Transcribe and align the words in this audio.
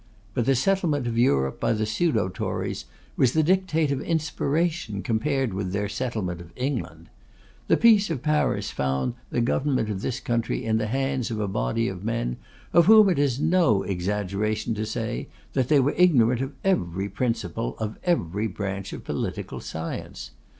But 0.33 0.47
the 0.47 0.55
settlement 0.55 1.05
of 1.05 1.15
Europe 1.15 1.59
by 1.59 1.73
the 1.73 1.85
pseudo 1.85 2.27
Tories 2.27 2.85
was 3.15 3.33
the 3.33 3.43
dictate 3.43 3.91
of 3.91 4.01
inspiration 4.01 5.03
compared 5.03 5.53
with 5.53 5.73
their 5.73 5.87
settlement 5.87 6.41
of 6.41 6.51
England. 6.55 7.07
The 7.67 7.77
peace 7.77 8.09
of 8.09 8.23
Paris 8.23 8.71
found 8.71 9.13
the 9.29 9.41
government 9.41 9.91
of 9.91 10.01
this 10.01 10.19
country 10.19 10.65
in 10.65 10.79
the 10.79 10.87
hands 10.87 11.29
of 11.29 11.39
a 11.39 11.47
body 11.47 11.87
of 11.87 12.03
men 12.03 12.37
of 12.73 12.87
whom 12.87 13.09
it 13.09 13.19
is 13.19 13.39
no 13.39 13.83
exaggeration 13.83 14.73
to 14.73 14.87
say 14.87 15.27
that 15.53 15.67
they 15.67 15.79
were 15.79 15.93
ignorant 15.95 16.41
of 16.41 16.53
every 16.63 17.07
principle 17.07 17.77
of 17.77 17.99
every 18.03 18.47
branch 18.47 18.93
of 18.93 19.03
political 19.03 19.59
science. 19.59 20.31